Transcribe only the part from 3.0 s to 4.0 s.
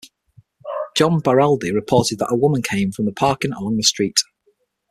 the parking along the